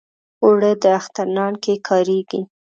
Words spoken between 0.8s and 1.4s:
د اختر